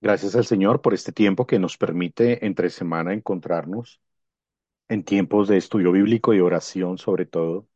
[0.00, 4.00] Gracias al Señor por este tiempo que nos permite entre semana encontrarnos
[4.88, 7.68] en tiempos de estudio bíblico y oración, sobre todo,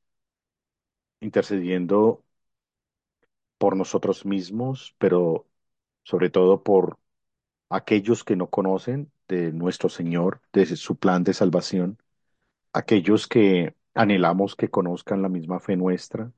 [1.20, 2.24] intercediendo
[3.58, 5.46] por nosotros mismos, pero
[6.04, 6.98] sobre todo por
[7.70, 11.98] aquellos que no conocen de nuestro Señor, de su plan de salvación,
[12.72, 16.32] aquellos que anhelamos que conozcan la misma fe nuestra,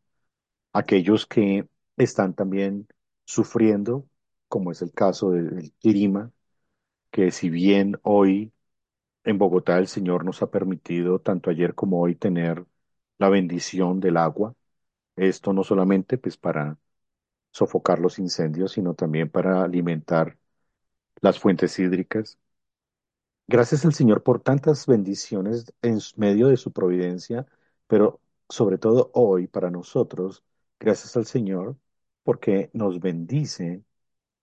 [0.73, 2.89] aquellos que están también
[3.25, 4.07] sufriendo,
[4.55, 6.33] como es el caso del clima,
[7.11, 8.53] que si bien hoy
[9.25, 12.67] En Bogotá el Señor nos ha permitido, tanto ayer como hoy, tener
[13.19, 14.55] la bendición del agua.
[15.17, 16.79] Esto no solamente pues para
[17.53, 20.39] sofocar los incendios, sino también para alimentar
[21.23, 22.39] las fuentes hídricas.
[23.47, 27.47] Gracias al Señor por tantas bendiciones en medio de su providencia,
[27.87, 30.43] pero sobre todo hoy para nosotros,
[30.81, 31.77] gracias al Señor
[32.23, 33.83] porque nos bendice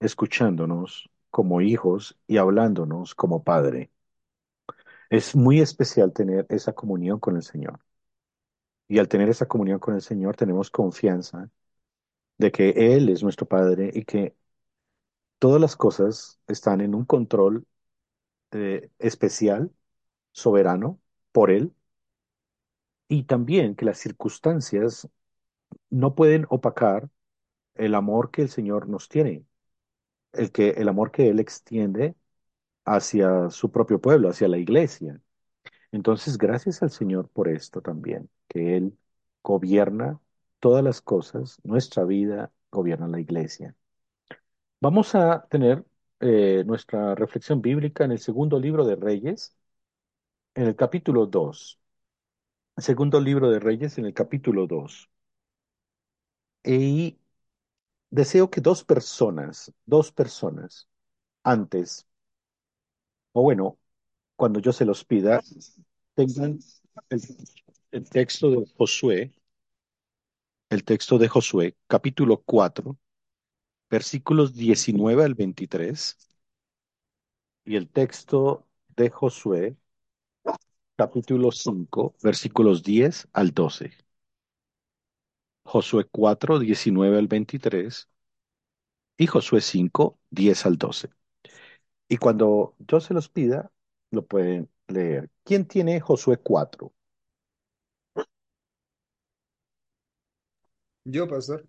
[0.01, 3.91] escuchándonos como hijos y hablándonos como Padre.
[5.11, 7.79] Es muy especial tener esa comunión con el Señor.
[8.87, 11.49] Y al tener esa comunión con el Señor, tenemos confianza
[12.37, 14.35] de que Él es nuestro Padre y que
[15.39, 17.65] todas las cosas están en un control
[18.51, 19.71] eh, especial,
[20.33, 20.99] soberano,
[21.31, 21.73] por Él,
[23.07, 25.07] y también que las circunstancias
[25.89, 27.09] no pueden opacar
[27.75, 29.45] el amor que el Señor nos tiene,
[30.33, 32.15] el que, el amor que Él extiende
[32.85, 35.21] hacia su propio pueblo, hacia la iglesia.
[35.91, 38.97] Entonces, gracias al Señor por esto también, que Él
[39.43, 40.19] gobierna
[40.59, 43.75] todas las cosas, nuestra vida gobierna la iglesia.
[44.81, 45.85] Vamos a tener
[46.19, 49.55] eh, nuestra reflexión bíblica en el segundo libro de Reyes,
[50.55, 51.79] en el capítulo 2.
[52.77, 55.09] Segundo libro de Reyes, en el capítulo 2.
[56.63, 57.17] Y
[58.11, 60.87] deseo que dos personas, dos personas,
[61.43, 62.07] antes,
[63.33, 63.79] o bueno,
[64.35, 65.41] cuando yo se los pida,
[66.15, 66.59] tengan
[67.09, 69.31] el, texto de Josué,
[70.69, 72.97] el texto de Josué, capítulo 4,
[73.89, 76.17] versículos 19 al 23,
[77.65, 79.77] y el texto de Josué,
[80.95, 83.91] capítulo 5, versículos 10 al 12.
[85.63, 88.09] Josué 4, 19 al 23
[89.17, 91.09] y Josué 5, 10 al 12.
[92.09, 93.71] Y cuando yo se los pida,
[94.11, 95.29] lo pueden leer.
[95.43, 96.93] ¿Quién tiene Josué 4?
[101.05, 101.67] Yo, pastor.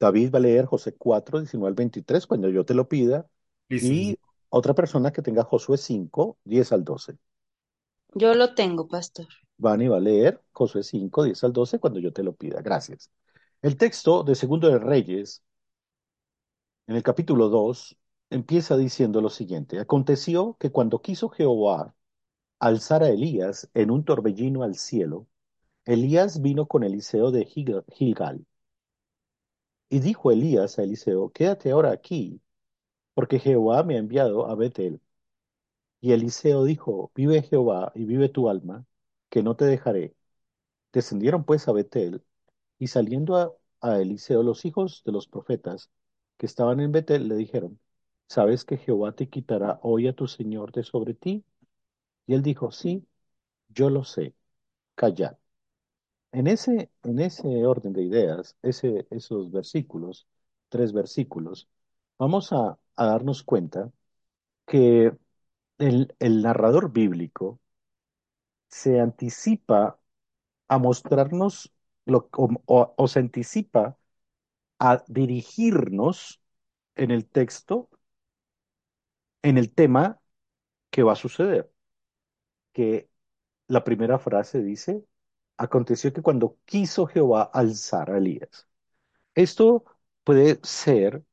[0.00, 3.26] David va a leer Josué 4, 19 al 23 cuando yo te lo pida.
[3.68, 4.14] Listo, sí.
[4.14, 4.18] Y
[4.50, 7.18] otra persona que tenga Josué 5, 10 al 12.
[8.14, 9.28] Yo lo tengo, pastor.
[9.58, 12.60] Vani va a leer Josué 5, 10 al 12 cuando yo te lo pida.
[12.62, 13.10] Gracias.
[13.64, 15.42] El texto de Segundo de Reyes,
[16.86, 17.96] en el capítulo 2,
[18.30, 19.78] empieza diciendo lo siguiente.
[19.80, 21.94] Aconteció que cuando quiso Jehová
[22.60, 25.26] alzar a Elías en un torbellino al cielo,
[25.86, 28.46] Elías vino con Eliseo de Gil- Gilgal.
[29.88, 32.40] Y dijo Elías a Eliseo, quédate ahora aquí,
[33.14, 35.00] porque Jehová me ha enviado a Betel.
[36.00, 38.86] Y Eliseo dijo, vive Jehová y vive tu alma,
[39.30, 40.14] que no te dejaré.
[40.92, 42.22] Descendieron pues a Betel,
[42.78, 43.36] y saliendo
[43.80, 45.90] a, Eliseo los hijos de los profetas
[46.38, 47.78] que estaban en Betel le dijeron,
[48.28, 51.44] ¿sabes que Jehová te quitará hoy a tu señor de sobre ti?
[52.26, 53.06] Y él dijo, sí,
[53.68, 54.34] yo lo sé,
[54.96, 55.36] callad.
[56.32, 60.26] En ese, en ese orden de ideas, ese, esos versículos,
[60.68, 61.68] tres versículos,
[62.18, 63.92] vamos a, a darnos cuenta
[64.66, 65.12] que
[65.78, 67.60] el narrador bíblico
[68.68, 69.98] se anticipa
[70.68, 71.73] a mostrarnos
[72.06, 72.28] lo,
[72.66, 73.98] o, se anticipa
[74.80, 76.42] a dirigirnos
[76.96, 77.90] en el texto,
[79.42, 80.20] en el tema
[80.90, 81.70] que va a suceder,
[82.72, 83.08] que
[83.68, 85.04] la primera frase dice,
[85.58, 88.68] aconteció que cuando quiso Jehová alzar a Elías.
[89.34, 89.84] Esto
[90.24, 91.24] puede ser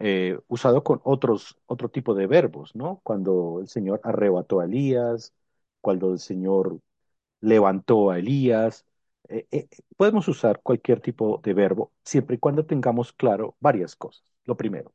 [0.00, 3.00] eh, usado con otros, otro tipo de verbos, ¿no?
[3.04, 5.34] Cuando el Señor arrebató a Elías,
[5.80, 6.80] cuando el Señor
[7.40, 8.86] levantó a Elías.
[9.28, 14.24] Eh, eh, podemos usar cualquier tipo de verbo siempre y cuando tengamos claro varias cosas.
[14.44, 14.92] Lo primero,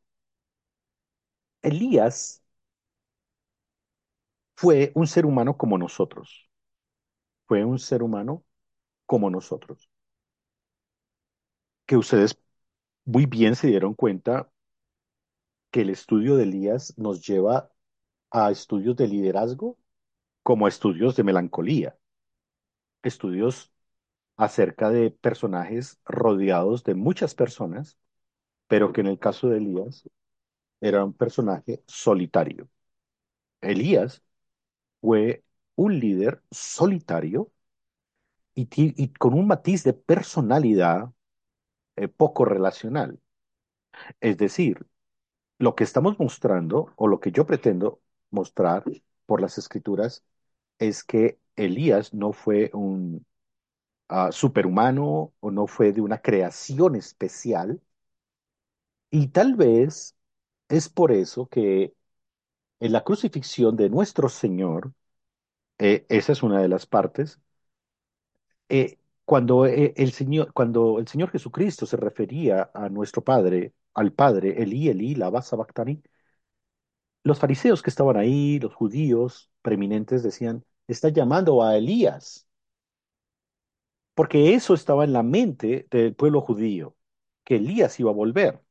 [1.62, 2.42] Elías
[4.56, 6.50] fue un ser humano como nosotros,
[7.48, 8.46] fue un ser humano
[9.08, 9.90] como nosotros,
[11.86, 12.38] que ustedes
[13.06, 14.52] muy bien se dieron cuenta
[15.72, 17.72] que el estudio de Elías nos lleva
[18.32, 19.78] a estudios de liderazgo
[20.44, 21.98] como estudios de melancolía,
[23.04, 23.72] estudios
[24.40, 27.98] acerca de personajes rodeados de muchas personas,
[28.68, 30.10] pero que en el caso de Elías
[30.82, 32.70] era un personaje solitario.
[33.62, 34.24] Elías
[35.02, 35.44] fue
[35.76, 37.52] un líder solitario
[38.56, 41.12] y, con un matiz de personalidad
[41.98, 43.20] eh, poco relacional.
[44.22, 44.88] Es decir,
[45.60, 48.02] lo que estamos mostrando o lo que yo pretendo
[48.32, 48.84] mostrar
[49.26, 50.24] por las escrituras
[50.80, 53.26] es que Elías no fue un
[54.10, 57.82] ah, superhumano o no fue de una creación especial.
[59.12, 60.16] Y tal vez
[60.70, 61.94] es por eso que
[62.82, 64.94] en la crucifixión de nuestro Señor,
[65.80, 67.40] eh, esa es una de las partes,
[68.70, 74.12] eh, cuando, eh, el Señor, cuando el Señor Jesucristo se refería a nuestro Padre, al
[74.14, 76.02] Padre, Elí, Elí, lama sabactani,
[77.24, 82.48] los fariseos que estaban ahí, los judíos preeminentes decían, está llamando a Elías,
[84.20, 86.94] porque eso estaba en la mente del pueblo judío,
[87.46, 88.62] que Elías iba a volver,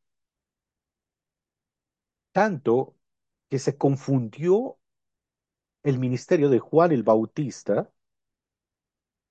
[2.33, 2.95] tanto
[3.49, 4.79] que se confundió
[5.85, 7.91] el ministerio de Juan el Bautista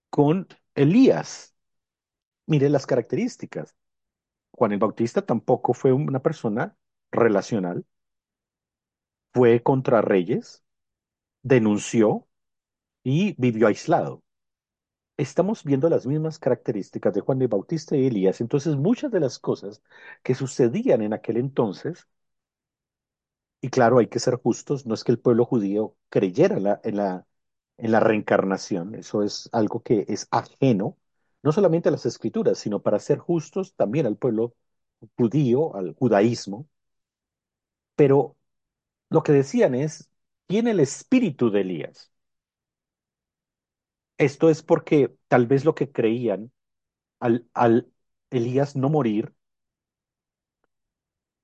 [0.10, 1.56] con Elías.
[2.48, 3.76] Mire las características.
[4.54, 6.76] Juan el Bautista tampoco fue una persona
[7.12, 7.86] relacional,
[9.36, 10.64] fue contra reyes,
[11.44, 12.28] denunció
[13.04, 14.24] y vivió aislado.
[15.18, 19.38] Estamos viendo las mismas características de Juan el Bautista y Elías, entonces muchas de las
[19.40, 19.82] cosas
[20.24, 22.08] que sucedían en aquel entonces,
[23.62, 27.28] y claro, hay que ser justos, no es que el pueblo judío creyera en la,
[27.78, 30.98] en la reencarnación, eso es algo que es ajeno,
[31.44, 34.56] no solamente a las escrituras, sino para ser justos también al pueblo
[35.18, 36.68] judío, al judaísmo,
[37.96, 38.38] pero
[39.10, 40.10] lo que decían es,
[40.48, 42.12] tiene el espíritu de Elías.
[44.18, 46.52] Esto es porque tal vez lo que creían
[47.20, 47.92] al, al
[48.32, 49.36] Elías no morir,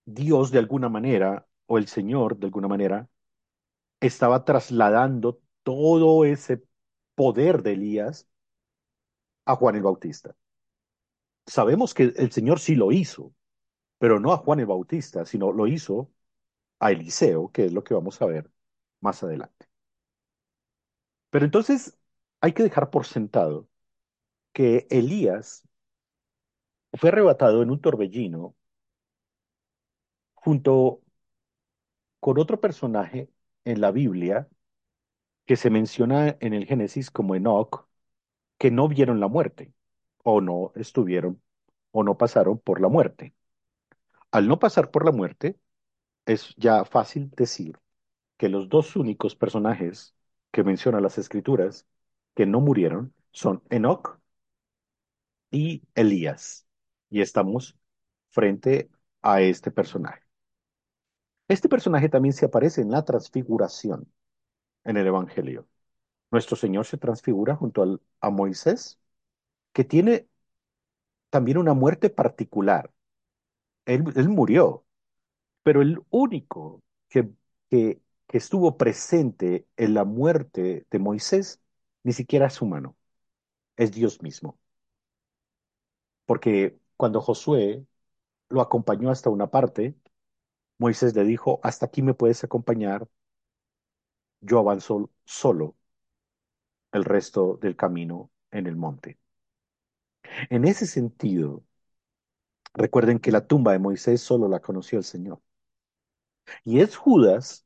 [0.05, 3.09] Dios de alguna manera, o el Señor de alguna manera,
[4.01, 6.63] estaba trasladando todo ese
[7.15, 8.27] poder de Elías
[9.45, 10.35] a Juan el Bautista.
[11.47, 13.33] Sabemos que el Señor sí lo hizo,
[13.99, 16.11] pero no a Juan el Bautista, sino lo hizo
[16.79, 18.51] a Eliseo, que es lo que vamos a ver
[19.01, 19.67] más adelante.
[21.29, 21.97] Pero entonces
[22.43, 23.69] hay que dejar por sentado
[24.53, 25.63] que Elías
[26.93, 28.55] fue arrebatado en un torbellino
[30.35, 31.01] junto
[32.19, 33.29] con otro personaje
[33.65, 34.47] en la Biblia
[35.45, 37.87] que se menciona en el Génesis como Enoch,
[38.57, 39.73] que no vieron la muerte,
[40.23, 41.41] o no estuvieron,
[41.91, 43.35] o no pasaron por la muerte.
[44.31, 45.57] Al no pasar por la muerte,
[46.25, 47.79] es ya fácil decir
[48.37, 50.15] que los dos únicos personajes
[50.51, 51.87] que mencionan las Escrituras
[52.35, 54.19] que no murieron son Enoch
[55.51, 56.67] y Elías.
[57.09, 57.77] Y estamos
[58.31, 58.89] frente
[59.21, 60.23] a este personaje.
[61.47, 64.11] Este personaje también se aparece en la transfiguración
[64.85, 65.67] en el Evangelio.
[66.31, 68.99] Nuestro Señor se transfigura junto al- a Moisés,
[69.73, 70.27] que tiene
[71.29, 72.91] también una muerte particular.
[73.85, 74.85] Él, él murió,
[75.63, 77.29] pero el único que,
[77.71, 81.61] que, que estuvo presente en la muerte de Moisés
[82.03, 82.95] ni siquiera es humano,
[83.77, 84.59] es Dios mismo.
[86.25, 87.85] Porque cuando Josué
[88.49, 89.95] lo acompañó hasta una parte,
[90.79, 93.07] Moisés le dijo, hasta aquí me puedes acompañar,
[94.41, 95.75] yo avanzo solo
[96.93, 99.19] el resto del camino en el monte.
[100.49, 101.63] En ese sentido,
[102.75, 105.41] recuerden que la tumba de Moisés solo la conoció el Señor.
[106.63, 107.65] Y es Judas,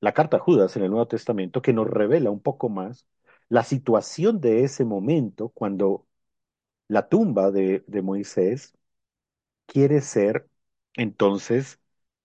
[0.00, 3.06] la carta Judas en el Nuevo Testamento, que nos revela un poco más
[3.48, 6.06] la situación de ese momento cuando
[6.88, 8.74] la tumba de, de Moisés
[9.66, 10.48] quiere ser
[10.94, 11.80] entonces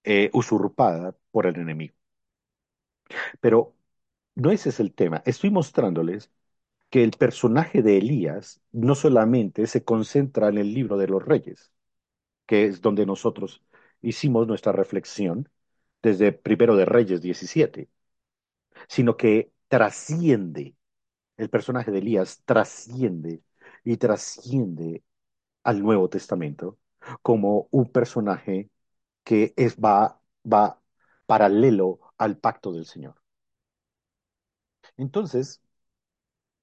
[0.06, 1.96] eh, usurpada por el enemigo.
[3.42, 3.76] Pero
[4.36, 5.24] no ese es el tema.
[5.26, 6.32] Estoy mostrándoles
[6.90, 11.72] que el personaje de Elías no solamente se concentra en el libro de los reyes,
[12.48, 13.64] que es donde nosotros
[14.02, 15.50] hicimos nuestra reflexión
[16.04, 17.90] desde Primero de Reyes 17,
[18.88, 20.76] sino que trasciende,
[21.38, 23.44] el personaje de Elías trasciende
[23.84, 25.04] y trasciende
[25.64, 26.80] al Nuevo Testamento
[27.22, 28.70] como un personaje
[29.24, 30.22] que es, va,
[30.52, 30.82] va
[31.28, 33.16] paralelo al pacto del Señor.
[34.98, 35.62] Entonces,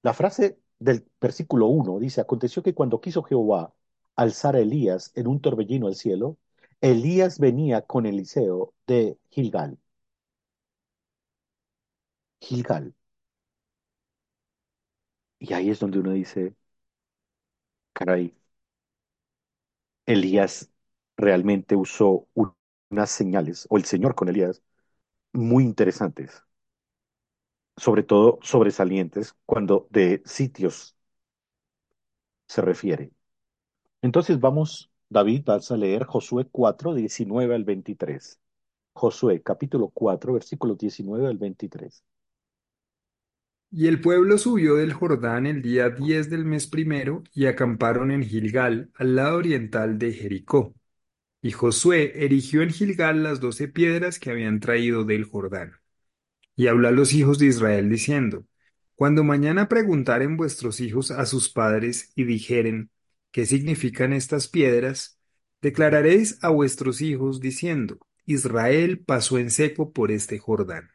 [0.02, 3.74] la frase del versículo uno dice, aconteció que cuando quiso Jehová
[4.16, 6.38] alzar a Elías en un torbellino al cielo,
[6.80, 9.78] Elías venía con Eliseo de Gilgal.
[12.40, 12.92] Gilgal.
[15.40, 16.54] Y ahí es donde uno dice,
[17.92, 18.32] caray,
[20.06, 20.70] Elías
[21.16, 22.52] realmente usó un
[22.92, 24.62] unas señales, o el Señor con Elías,
[25.32, 26.44] muy interesantes,
[27.76, 30.96] sobre todo sobresalientes cuando de sitios
[32.48, 33.12] se refiere.
[34.02, 38.40] Entonces vamos, David, vas a leer Josué 4 19 al 23.
[38.94, 42.04] Josué capítulo 4 versículos 19 al 23.
[43.72, 48.24] Y el pueblo subió del Jordán el día 10 del mes primero y acamparon en
[48.24, 50.74] Gilgal, al lado oriental de Jericó.
[51.42, 55.74] Y Josué erigió en Gilgal las doce piedras que habían traído del Jordán.
[56.56, 58.44] Y habló a los hijos de Israel diciendo,
[58.96, 62.90] Cuando mañana preguntaren vuestros hijos a sus padres y dijeren,
[63.30, 65.18] ¿qué significan estas piedras?
[65.62, 70.90] Declararéis a vuestros hijos diciendo, Israel pasó en seco por este Jordán.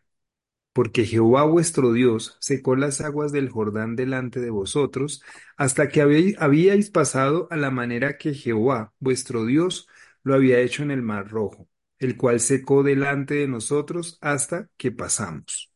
[0.75, 5.23] Porque Jehová vuestro Dios secó las aguas del Jordán delante de vosotros,
[5.55, 9.87] hasta que habíais pasado a la manera que Jehová vuestro Dios
[10.23, 14.91] lo había hecho en el mar rojo, el cual secó delante de nosotros hasta que
[14.91, 15.71] pasamos.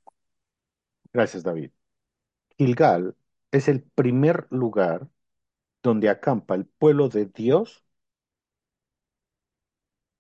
[1.14, 1.72] Gracias, David.
[2.58, 3.16] Gilgal
[3.52, 5.08] es el primer lugar
[5.84, 7.86] donde acampa el pueblo de Dios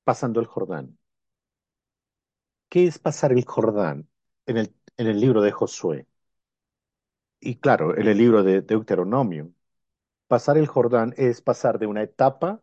[0.03, 0.97] pasando el Jordán.
[2.69, 4.08] ¿Qué es pasar el Jordán
[4.49, 6.07] en el, en el libro de Josué?
[7.39, 9.51] Y claro, en el libro de Deuteronomio.
[10.27, 12.61] Pasar el Jordán es pasar de una etapa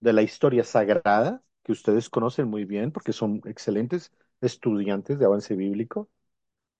[0.00, 5.56] de la historia sagrada, que ustedes conocen muy bien porque son excelentes estudiantes de avance
[5.56, 6.10] bíblico,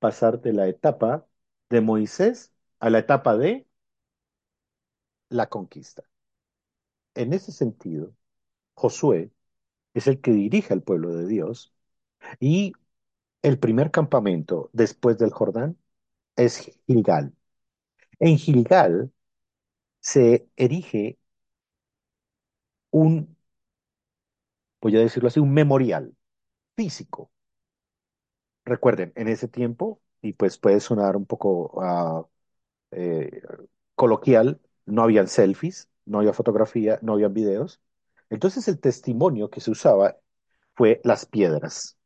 [0.01, 1.27] pasar de la etapa
[1.71, 3.67] de Moisés a la etapa de
[5.29, 6.03] la conquista.
[7.15, 8.15] En ese sentido,
[8.75, 9.33] Josué
[9.95, 11.75] es el que dirige al pueblo de Dios
[12.41, 12.75] y
[13.45, 15.79] el primer campamento después del Jordán
[16.37, 17.35] es Gilgal.
[18.21, 19.13] En Gilgal
[20.01, 21.19] se erige
[22.93, 23.37] un,
[24.81, 26.15] voy a decirlo así, un memorial
[26.77, 27.31] físico.
[28.65, 32.27] Recuerden, en ese tiempo, y pues puede sonar un poco ah,
[32.93, 33.43] eh,
[33.97, 37.81] coloquial, no habían selfies, no había fotografía, no habían videos.
[38.31, 40.19] Entonces el testimonio que se usaba
[40.77, 41.99] fue las piedras.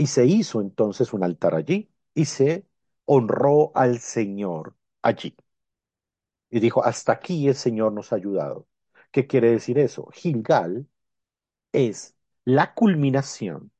[0.00, 2.66] Y se hizo entonces un altar allí y se
[3.06, 5.36] honró al Señor allí.
[6.50, 8.66] Y dijo, hasta aquí el Señor nos ha ayudado.
[9.12, 10.06] ¿Qué quiere decir eso?
[10.12, 10.86] Gilgal
[11.72, 13.72] es la culminación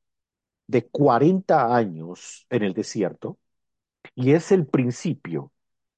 [0.69, 3.39] de 40 años en el desierto
[4.17, 5.53] y es el principio,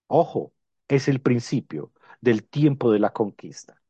[0.09, 0.55] ojo,
[0.89, 3.81] es el principio del tiempo de la conquista.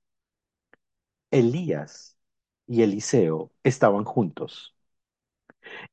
[1.33, 2.17] Elías
[2.69, 4.75] y Eliseo estaban juntos.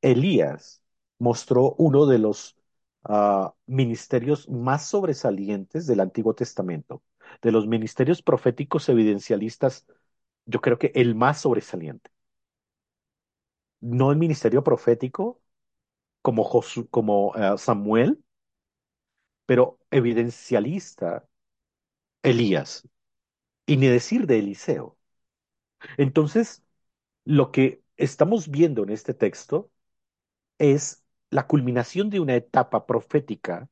[0.02, 0.82] Elías
[1.18, 2.56] mostró uno de los
[3.04, 7.02] ah, ministerios más sobresalientes del Antiguo Testamento,
[7.42, 9.86] de los ministerios proféticos evidencialistas,
[10.46, 12.10] yo creo que el más sobresaliente.
[13.82, 15.40] No el ministerio profético
[16.22, 16.48] como,
[16.90, 18.22] como eh, Samuel,
[19.46, 21.26] pero evidencialista
[22.22, 22.88] Elías,
[23.66, 24.98] y ni decir de Eliseo.
[25.96, 26.62] Entonces,
[27.24, 29.70] lo que estamos viendo en este texto
[30.58, 33.70] es la culminación de una etapa profética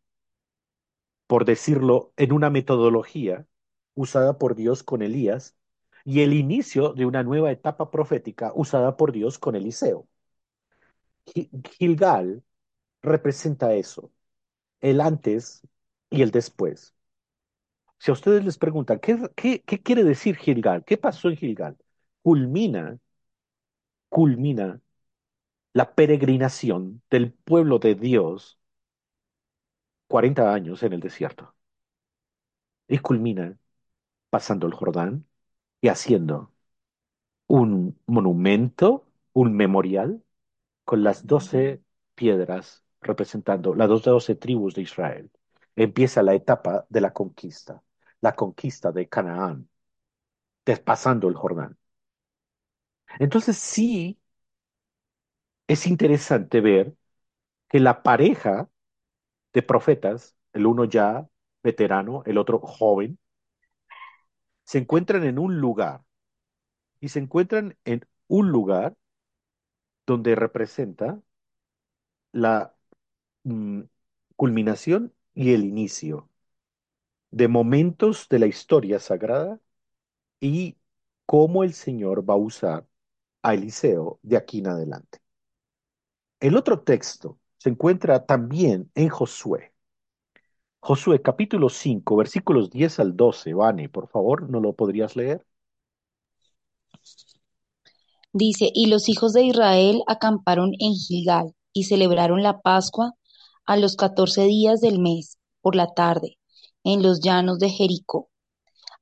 [1.26, 3.47] por decirlo, en una metodología
[3.94, 5.56] usada por Dios con Elías
[6.04, 10.08] y el inicio de una nueva etapa profética usada por Dios con Eliseo.
[11.26, 12.42] Gi- Gilgal
[13.02, 14.12] representa eso,
[14.82, 15.62] el antes
[16.11, 16.94] y el después.
[17.99, 20.85] Si a ustedes les preguntan, ¿qué, qué, qué quiere decir Gilgal?
[20.85, 21.76] ¿Qué pasó en Gilgal?
[22.23, 22.99] Culmina,
[24.09, 24.81] culmina
[25.75, 28.59] la peregrinación del pueblo de Dios
[30.09, 31.55] 40 años en el desierto.
[32.88, 33.59] Y culmina
[34.31, 35.27] pasando el Jordán
[35.81, 36.53] y haciendo
[37.49, 40.23] un monumento, un memorial,
[40.85, 41.83] con las doce
[42.15, 45.31] piedras representando las doce tribus de Israel.
[45.77, 47.83] Empieza la etapa de la conquista,
[48.21, 49.69] la conquista de Canaán,
[50.85, 51.77] pasando el Jordán.
[53.19, 54.19] Entonces sí
[55.69, 56.95] es interesante ver
[57.69, 58.71] que la pareja
[59.55, 61.29] de profetas, el uno ya
[61.65, 63.19] veterano, el otro joven,
[64.65, 66.05] se encuentran en un lugar
[67.00, 68.97] y se encuentran en un lugar
[70.07, 71.21] donde representa
[72.33, 72.75] la
[73.45, 73.83] mm,
[74.37, 76.31] culminación y el inicio
[77.31, 79.61] de momentos de la historia sagrada
[80.41, 80.79] y
[81.27, 82.88] cómo el Señor va a usar
[83.49, 85.21] a Eliseo de aquí en adelante.
[86.38, 89.73] El otro texto se encuentra también en Josué.
[90.81, 93.55] Josué capítulo 5, versículos 10 al 12.
[93.55, 95.47] Vane, por favor, ¿no lo podrías leer?
[98.35, 103.14] Dice, y los hijos de Israel acamparon en Gilgal y celebraron la Pascua
[103.64, 106.38] a los catorce días del mes, por la tarde,
[106.85, 108.28] en los llanos de Jericó.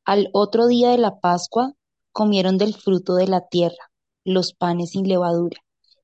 [0.05, 1.73] Al otro día de la Pascua
[2.13, 3.91] comieron del fruto de la tierra,
[4.27, 5.61] los panes sin levadura,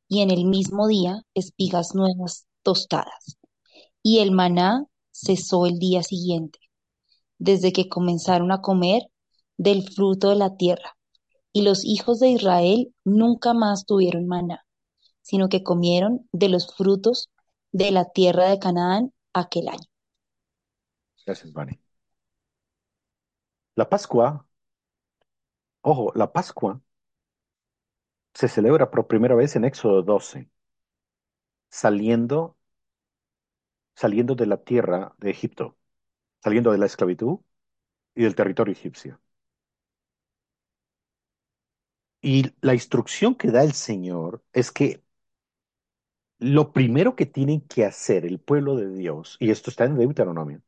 [0.08, 3.36] y en el mismo día espigas nuevas tostadas.
[4.02, 6.58] Y el maná cesó el día siguiente,
[7.38, 9.02] desde que comenzaron a comer
[9.56, 10.96] del fruto de la tierra.
[11.52, 14.64] Y los hijos de Israel nunca más tuvieron maná,
[15.20, 17.28] sino que comieron de los frutos
[17.72, 19.88] de la tierra de Canaán aquel año.
[21.26, 21.78] Gracias, Vani.
[23.74, 24.46] La Pascua,
[25.80, 26.80] ojo, la Pascua
[28.34, 30.48] se celebra por primera vez en Éxodo 12,
[31.70, 32.56] saliendo,
[33.94, 35.76] saliendo de la tierra de Egipto,
[36.42, 37.40] saliendo de la esclavitud
[38.14, 39.20] y del territorio egipcio.
[42.22, 45.02] Y la instrucción que da el Señor es que
[46.40, 50.60] lo primero que tienen que hacer el pueblo de Dios, y esto está en Deuteronomio,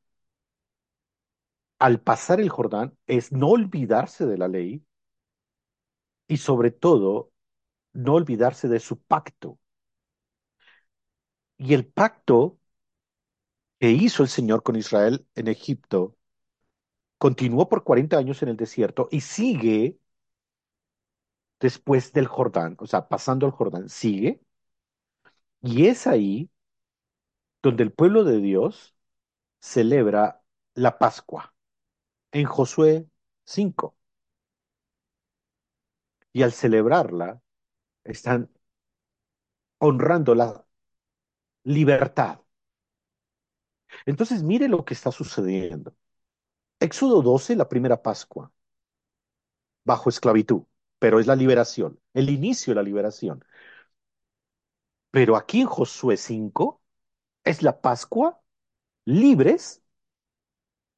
[1.78, 4.84] al pasar el Jordán es no olvidarse de la ley
[6.28, 7.32] y sobre todo
[7.94, 9.58] no olvidarse de su pacto.
[11.58, 12.58] Y el pacto
[13.78, 16.16] que hizo el Señor con Israel en Egipto
[17.18, 19.98] continuó por 40 años en el desierto y sigue
[21.60, 24.40] después del Jordán, o sea, pasando el Jordán, sigue.
[25.62, 26.48] Y es ahí
[27.62, 28.94] donde el pueblo de Dios
[29.60, 30.42] celebra
[30.74, 31.54] la Pascua,
[32.32, 33.08] en Josué
[33.46, 33.96] 5.
[36.34, 37.40] Y al celebrarla,
[38.04, 38.50] están
[39.78, 40.66] honrando la
[41.64, 42.40] libertad.
[44.06, 45.94] Entonces, mire lo que está sucediendo.
[46.80, 48.52] Éxodo 12, la primera Pascua,
[49.84, 50.62] bajo esclavitud,
[50.98, 53.44] pero es la liberación, el inicio de la liberación.
[55.10, 56.82] Pero aquí en Josué 5
[57.44, 58.40] es la Pascua
[59.06, 59.82] libres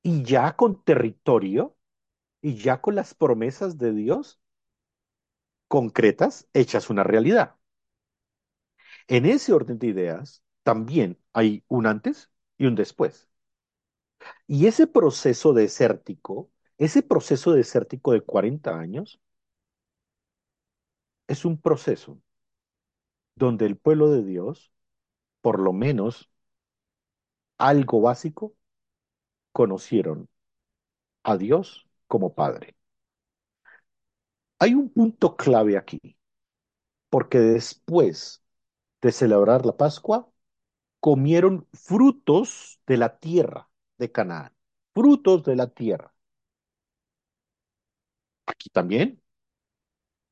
[0.03, 1.77] y ya con territorio
[2.43, 4.41] y ya con las promesas de Dios
[5.69, 7.57] concretas hechas una realidad.
[9.09, 13.29] En ese orden de ideas también hay un antes y un después.
[14.49, 19.21] Y ese proceso desértico, ese proceso desértico de 40 años,
[21.29, 22.21] es un proceso
[23.35, 24.73] donde el pueblo de Dios,
[25.43, 26.31] por lo menos
[27.59, 28.55] algo básico,
[29.53, 30.29] conocieron
[31.25, 32.77] a Dios como Padre.
[34.59, 36.01] Hay un punto clave aquí,
[37.11, 38.45] porque después
[39.03, 40.31] de celebrar la Pascua,
[41.01, 44.55] comieron frutos de la tierra de Canaán,
[44.95, 46.15] frutos de la tierra.
[48.47, 49.21] Aquí también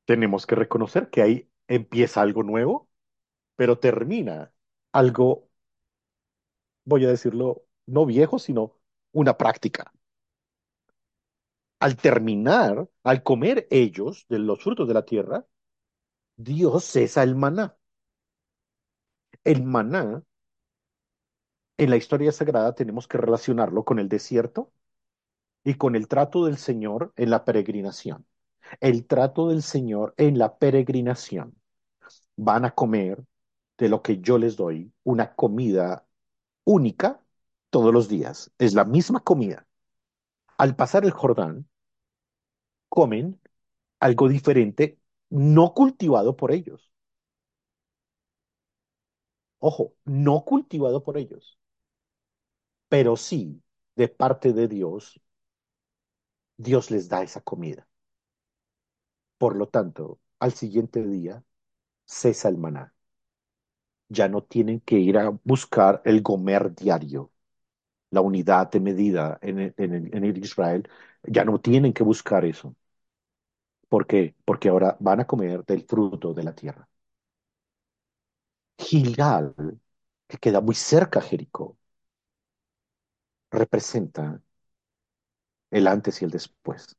[0.05, 2.89] tenemos que reconocer que ahí empieza algo nuevo,
[3.57, 4.53] pero termina
[4.93, 5.49] algo,
[6.85, 8.77] voy a decirlo, no viejo, sino
[9.11, 9.91] una práctica.
[11.85, 15.45] Al terminar, al comer ellos de los frutos de la tierra,
[16.35, 17.77] Dios cesa el maná.
[19.43, 20.23] El maná,
[21.77, 24.71] en la historia sagrada, tenemos que relacionarlo con el desierto
[25.63, 28.25] y con el trato del Señor en la peregrinación.
[28.79, 31.53] El trato del Señor en la peregrinación.
[32.35, 33.23] Van a comer
[33.77, 36.07] de lo que yo les doy, una comida
[36.63, 37.21] única
[37.69, 38.51] todos los días.
[38.57, 39.67] Es la misma comida.
[40.57, 41.67] Al pasar el Jordán,
[42.95, 43.39] comen
[44.01, 44.99] algo diferente,
[45.31, 46.91] no cultivado por ellos.
[49.59, 51.59] Ojo, no cultivado por ellos,
[52.89, 53.61] pero sí
[53.95, 55.19] de parte de Dios,
[56.57, 57.87] Dios les da esa comida.
[59.37, 61.41] Por lo tanto, al siguiente día
[62.05, 62.93] cesa el maná.
[64.09, 67.31] Ya no tienen que ir a buscar el gomer diario,
[68.11, 69.75] la unidad de medida en, en,
[70.15, 70.89] en el Israel.
[71.23, 72.75] Ya no tienen que buscar eso.
[73.89, 74.35] ¿Por qué?
[74.45, 76.87] Porque ahora van a comer del fruto de la tierra.
[78.79, 79.53] Gilgal,
[80.27, 81.77] que queda muy cerca a Jericó,
[83.51, 84.39] representa
[85.69, 86.97] el antes y el después.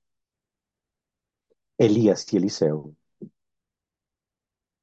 [1.79, 2.95] Elías y Eliseo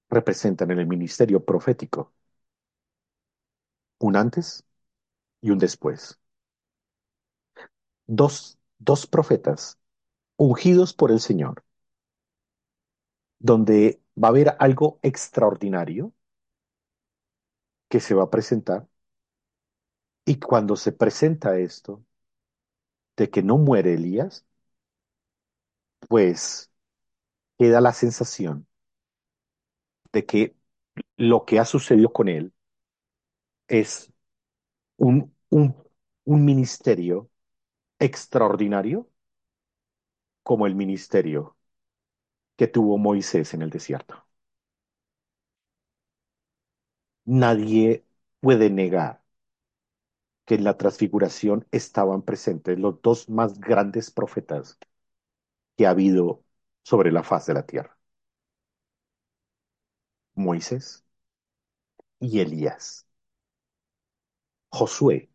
[0.10, 2.14] representan en el ministerio profético
[4.00, 4.64] un antes
[5.42, 6.20] y un después.
[8.08, 9.78] Dos, dos profetas
[10.38, 11.64] ungidos por el Señor,
[13.44, 16.14] donde va a haber algo extraordinario
[17.90, 18.88] que se va a presentar.
[20.26, 22.04] Y cuando se presenta esto,
[23.18, 24.46] de que no muere Elías,
[26.08, 26.72] pues
[27.60, 28.68] queda la sensación
[30.14, 30.56] de que
[31.18, 32.54] lo que ha sucedido con él
[33.68, 34.12] es
[34.98, 35.76] un, un,
[36.26, 37.30] un ministerio
[38.00, 39.10] extraordinario
[40.44, 41.58] como el ministerio
[42.58, 44.26] que tuvo Moisés en el desierto.
[47.26, 48.06] Nadie
[48.40, 49.22] puede negar
[50.46, 54.78] que en la transfiguración estaban presentes los dos más grandes profetas
[55.78, 56.44] que ha habido
[56.84, 57.98] sobre la faz de la tierra,
[60.36, 61.04] Moisés
[62.20, 63.06] y Elías.
[64.72, 65.30] Josué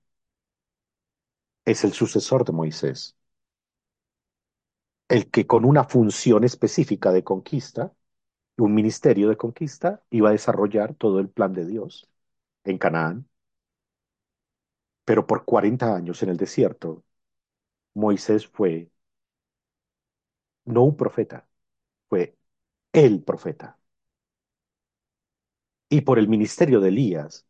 [1.64, 3.16] es el sucesor de Moisés,
[5.08, 7.92] el que con una función específica de conquista,
[8.58, 12.08] un ministerio de conquista, iba a desarrollar todo el plan de Dios
[12.64, 13.28] en Canaán.
[15.04, 17.04] Pero por 40 años en el desierto,
[17.94, 18.90] Moisés fue
[20.66, 21.48] no un profeta,
[22.08, 22.36] fue
[22.92, 23.78] el profeta.
[25.88, 27.46] Y por el ministerio de Elías,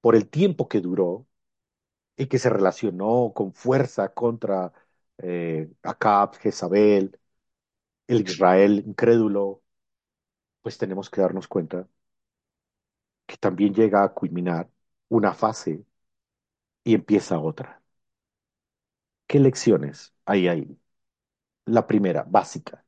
[0.00, 1.26] por el tiempo que duró
[2.16, 4.72] y que se relacionó con fuerza contra
[5.18, 7.18] eh, Acab, Jezabel,
[8.08, 9.62] el Israel incrédulo,
[10.62, 11.88] pues tenemos que darnos cuenta
[13.26, 14.68] que también llega a culminar
[15.08, 15.84] una fase
[16.84, 17.82] y empieza otra.
[19.28, 20.78] ¿Qué lecciones hay ahí?
[21.66, 22.84] La primera, básica.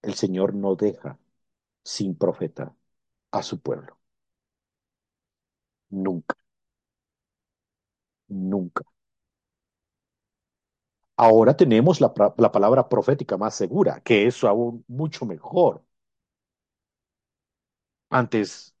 [0.00, 1.18] El Señor no deja
[1.84, 2.76] sin profeta
[3.32, 3.98] a su pueblo.
[5.90, 6.34] Nunca,
[8.28, 8.82] nunca.
[11.16, 15.82] Ahora tenemos la, la, palabra profética más segura, que es aún mucho mejor.
[18.10, 18.74] Antes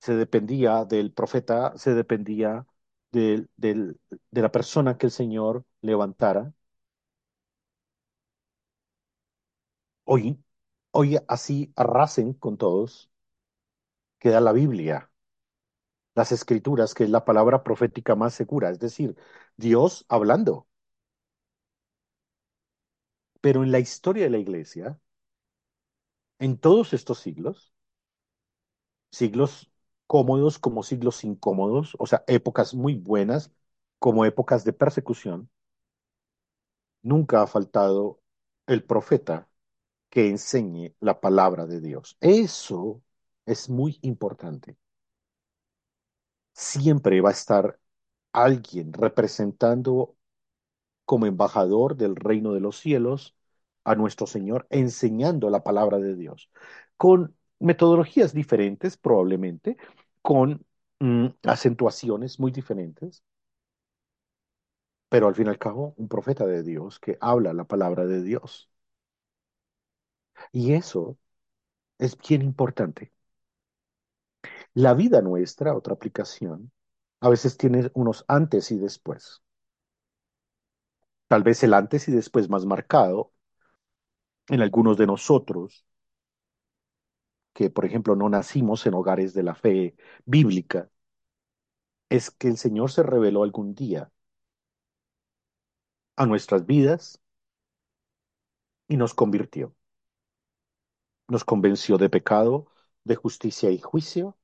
[0.00, 2.66] se dependía del profeta, se dependía
[3.12, 3.46] de,
[4.30, 6.52] la persona que el Señor levantara.
[10.04, 10.38] Hoy,
[10.90, 13.10] hoy así arrasen con todos,
[14.18, 15.10] queda la Biblia,
[16.14, 19.16] las escrituras, que es la palabra profética más segura, es decir,
[19.56, 20.68] Dios hablando.
[23.42, 24.98] Pero en la historia de la iglesia,
[26.40, 27.72] en todos estos siglos,
[29.12, 29.70] siglos
[30.06, 33.52] cómodos como siglos incómodos, o sea, épocas muy buenas
[33.98, 35.50] como épocas de persecución,
[37.02, 38.20] nunca ha faltado
[38.66, 39.48] el profeta
[40.10, 42.16] que enseñe la palabra de Dios.
[42.20, 43.02] Eso
[43.46, 44.78] es muy importante.
[46.54, 47.78] Siempre va a estar
[48.32, 50.16] alguien representando
[51.10, 53.34] como embajador del reino de los cielos
[53.84, 56.50] a nuestro Señor, enseñando la palabra de Dios,
[56.96, 59.76] con metodologías diferentes probablemente,
[60.22, 60.64] con
[61.00, 63.24] mm, acentuaciones muy diferentes,
[65.08, 68.22] pero al fin y al cabo un profeta de Dios que habla la palabra de
[68.22, 68.70] Dios.
[70.52, 71.18] Y eso
[71.98, 73.12] es bien importante.
[74.74, 76.72] La vida nuestra, otra aplicación,
[77.20, 79.42] a veces tiene unos antes y después.
[81.30, 83.32] Tal vez el antes y después más marcado
[84.48, 85.86] en algunos de nosotros,
[87.52, 90.90] que por ejemplo no nacimos en hogares de la fe bíblica,
[92.10, 94.12] es que el Señor se reveló algún día
[96.16, 97.20] a nuestras vidas
[98.88, 99.74] y nos convirtió.
[101.28, 102.66] Nos convenció de pecado,
[103.04, 104.36] de justicia y juicio,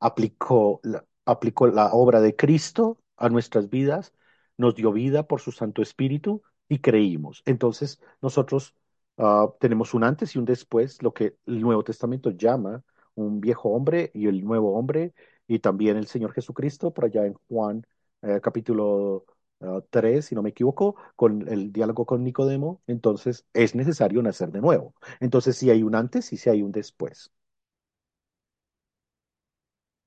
[0.00, 4.12] aplicó la, aplicó la obra de Cristo a nuestras vidas,
[4.56, 7.42] nos dio vida por su Santo Espíritu y creímos.
[7.46, 8.74] Entonces nosotros
[9.16, 12.82] uh, tenemos un antes y un después, lo que el Nuevo Testamento llama
[13.14, 15.14] un viejo hombre y el nuevo hombre,
[15.46, 17.86] y también el Señor Jesucristo, por allá en Juan
[18.22, 19.26] eh, capítulo
[19.60, 24.50] uh, 3, si no me equivoco, con el diálogo con Nicodemo, entonces es necesario nacer
[24.52, 24.94] de nuevo.
[25.20, 27.32] Entonces si hay un antes y si hay un después.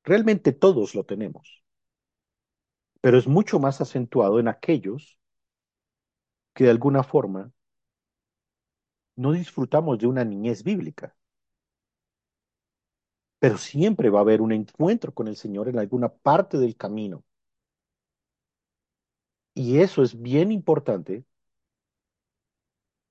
[0.05, 1.63] Realmente todos lo tenemos,
[3.05, 5.19] pero es mucho más acentuado en aquellos
[6.55, 7.51] que de alguna forma
[9.15, 11.15] no disfrutamos de una niñez bíblica.
[13.37, 17.23] Pero siempre va a haber un encuentro con el Señor en alguna parte del camino.
[19.53, 21.25] Y eso es bien importante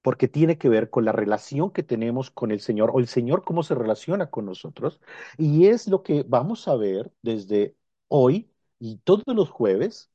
[0.03, 3.45] porque tiene que ver con la relación que tenemos con el Señor o el Señor
[3.45, 5.01] cómo se relaciona con nosotros.
[5.39, 7.77] Y es lo que vamos a ver desde
[8.09, 8.51] hoy
[8.85, 10.11] y todos los jueves,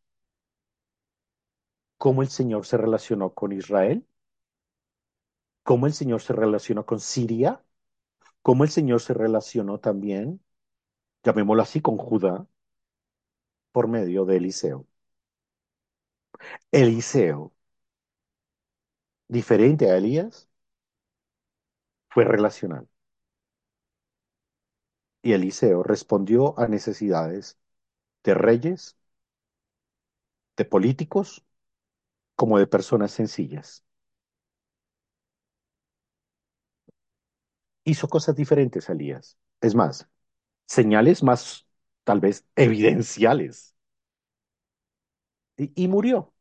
[1.98, 4.06] cómo el Señor se relacionó con Israel,
[5.64, 7.64] cómo el Señor se relacionó con Siria,
[8.44, 10.42] cómo el Señor se relacionó también,
[11.24, 12.48] llamémoslo así, con Judá,
[13.72, 14.86] por medio de Eliseo.
[16.72, 17.52] Eliseo,
[19.30, 20.50] diferente a Elías,
[22.10, 22.88] fue relacional.
[25.22, 27.58] Y Eliseo respondió a necesidades
[28.24, 28.98] de reyes,
[30.58, 31.44] de políticos,
[32.36, 33.86] como de personas sencillas.
[37.84, 39.38] Hizo cosas diferentes, Elías.
[39.62, 40.08] Es más,
[40.68, 41.68] señales más,
[42.06, 43.76] tal vez, evidenciales.
[45.58, 46.34] Y, y murió.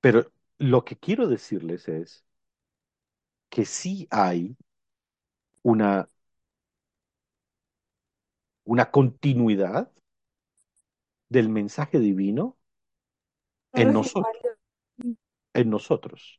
[0.00, 2.24] Pero lo que quiero decirles es
[3.50, 4.56] que sí hay
[5.62, 6.08] una,
[8.68, 9.90] una continuidad
[11.30, 12.58] del mensaje divino
[13.72, 14.26] en nosotros,
[15.54, 16.38] en nosotros.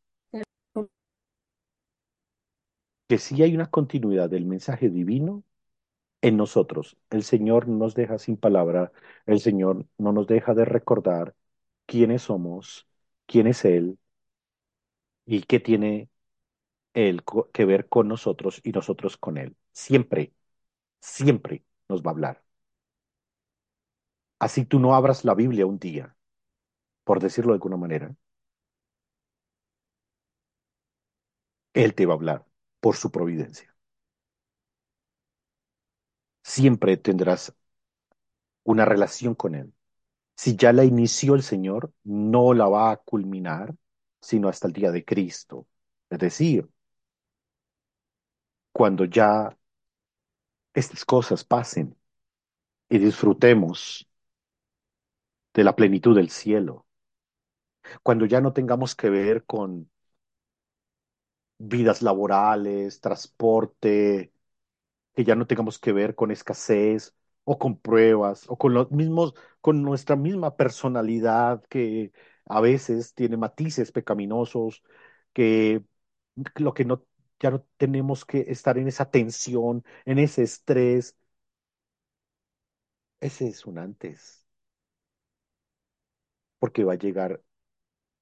[3.08, 5.44] Que sí hay una continuidad del mensaje divino
[6.22, 6.98] en nosotros.
[7.10, 8.92] El Señor no nos deja sin palabra,
[9.26, 11.34] el Señor no nos deja de recordar
[11.88, 12.88] quiénes somos,
[13.26, 13.98] quién es Él
[15.26, 16.10] y qué tiene
[16.94, 19.56] Él que ver con nosotros y nosotros con Él.
[19.72, 20.32] Siempre,
[21.02, 22.44] siempre nos va a hablar.
[24.40, 26.14] Así tú no abras la Biblia un día,
[27.06, 28.16] por decirlo de alguna manera,
[31.74, 32.46] Él te va a hablar
[32.80, 33.76] por su providencia.
[36.44, 37.54] Siempre tendrás
[38.64, 39.74] una relación con Él.
[40.38, 43.76] Si ya la inició el Señor, no la va a culminar
[44.22, 45.68] sino hasta el día de Cristo.
[46.10, 46.70] Es decir,
[48.72, 49.56] cuando ya
[50.74, 51.96] estas cosas pasen
[52.90, 54.10] y disfrutemos
[55.54, 56.88] de la plenitud del cielo,
[58.04, 59.90] cuando ya no tengamos que ver con
[61.58, 64.34] vidas laborales, transporte,
[65.16, 69.34] que ya no tengamos que ver con escasez o con pruebas o con los mismos,
[69.62, 72.12] con nuestra misma personalidad que
[72.46, 74.84] a veces tiene matices pecaminosos,
[75.34, 75.84] que
[76.56, 77.06] lo que no,
[77.40, 81.16] ya no tenemos que estar en esa tensión, en ese estrés.
[83.22, 84.46] Ese es un antes,
[86.60, 87.42] porque va a llegar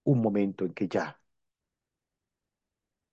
[0.06, 1.20] un momento en que ya,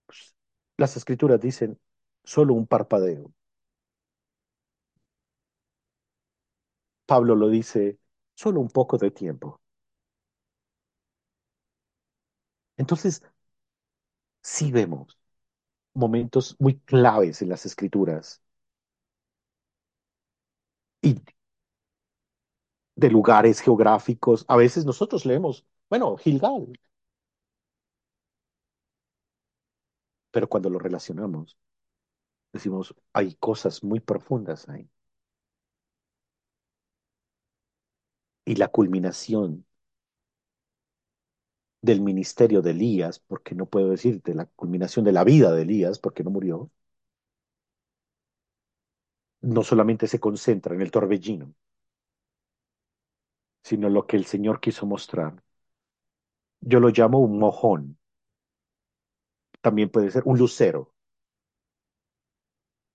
[0.05, 0.35] pues,
[0.77, 1.79] las escrituras dicen,
[2.23, 3.33] solo un parpadeo.
[7.07, 7.97] Pablo lo dice,
[8.35, 9.59] solo un poco de tiempo.
[12.77, 13.21] Entonces,
[14.41, 15.17] sí vemos
[15.95, 18.41] momentos muy claves en las escrituras
[21.01, 21.15] y
[22.95, 24.43] de lugares geográficos.
[24.49, 26.67] A veces nosotros leemos, bueno, Gilgal,
[30.31, 31.57] pero cuando lo relacionamos,
[32.53, 34.89] decimos, hay cosas muy profundas ahí.
[38.43, 39.65] Y la culminación
[41.85, 45.99] del ministerio de Elías, porque no puedo decirte la culminación de la vida de Elías,
[45.99, 46.71] porque no murió,
[49.43, 51.53] no solamente se concentra en el torbellino,
[53.63, 55.43] sino lo que el Señor quiso mostrar.
[56.59, 57.97] Yo lo llamo un mojón,
[59.61, 60.93] también puede ser un lucero,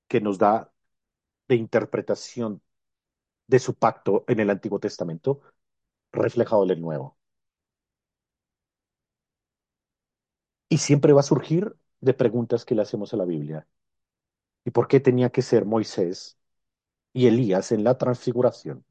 [0.09, 0.73] que nos da
[1.49, 2.63] de interpretación
[3.49, 5.43] de su pacto en el Antiguo Testamento,
[6.13, 7.20] reflejado en el Nuevo.
[10.71, 13.69] Y siempre va a surgir de preguntas que le hacemos a la Biblia.
[14.65, 16.39] ¿Y por qué tenía que ser Moisés
[17.13, 18.85] y Elías en la transfiguración?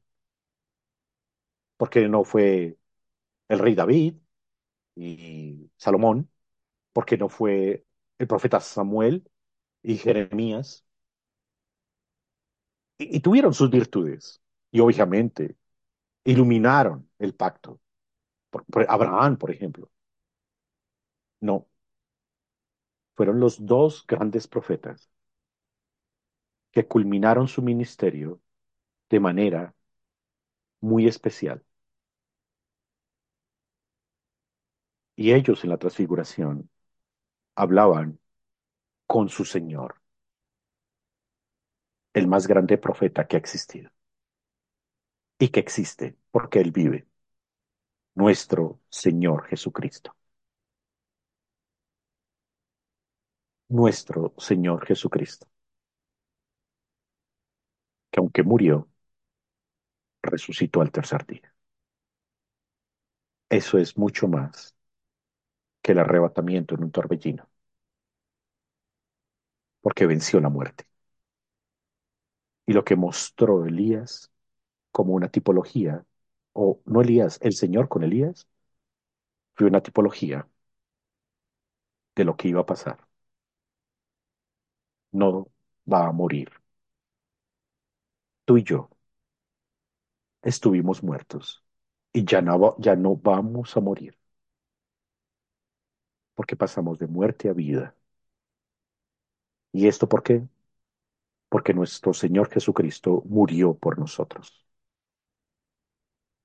[1.76, 2.78] ¿Por qué no fue
[3.48, 4.16] el rey David
[4.96, 6.30] y Salomón?
[6.92, 7.86] ¿Por qué no fue
[8.18, 9.30] el profeta Samuel
[9.82, 10.84] y Jeremías?
[12.98, 14.40] Y, tuvieron sus virtudes.
[14.70, 15.56] Y obviamente
[16.24, 17.80] iluminaron el pacto.
[18.50, 19.90] Por Abraham, por ejemplo.
[21.40, 21.66] No,
[23.14, 25.10] fueron los dos grandes profetas
[26.72, 28.40] que culminaron su ministerio
[29.10, 29.74] de manera
[30.80, 31.62] muy especial.
[35.16, 36.68] Y ellos en la transfiguración
[37.54, 38.18] hablaban
[39.06, 40.00] con su Señor,
[42.14, 43.90] el más grande profeta que ha existido
[45.40, 47.06] y que existe porque Él vive,
[48.14, 50.14] nuestro Señor Jesucristo.
[53.70, 55.46] Nuestro Señor Jesucristo,
[58.10, 58.88] que aunque murió,
[60.22, 61.52] resucitó al tercer día.
[63.48, 64.74] Eso es mucho más
[65.82, 67.46] que el arrebatamiento en un torbellino,
[69.80, 70.84] porque venció la muerte.
[72.66, 74.30] Y lo que mostró Elías
[74.92, 76.04] como una tipología,
[76.54, 78.48] o no Elías, el Señor con Elías,
[79.54, 80.48] fue una tipología
[82.16, 82.98] de lo que iba a pasar.
[85.12, 85.48] No
[85.92, 86.50] va a morir.
[88.44, 88.90] Tú y yo
[90.42, 91.64] estuvimos muertos
[92.12, 94.16] y ya no, ya no vamos a morir
[96.34, 97.94] porque pasamos de muerte a vida.
[99.72, 100.42] ¿Y esto por qué?
[101.50, 104.66] Porque nuestro Señor Jesucristo murió por nosotros.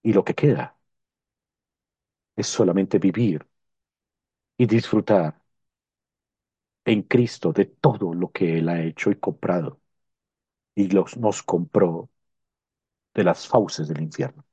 [0.04, 0.78] Y lo que queda
[2.38, 3.46] es solamente vivir
[4.58, 5.42] y disfrutar
[6.86, 9.82] en Cristo de todo lo que Él ha hecho y comprado.
[10.76, 12.10] Y los, nos compró
[13.16, 14.46] de las fauces del infierno.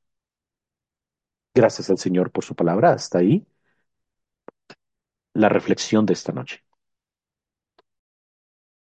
[1.54, 2.92] Gracias al Señor por su palabra.
[2.92, 3.46] Hasta ahí
[5.34, 6.64] la reflexión de esta noche.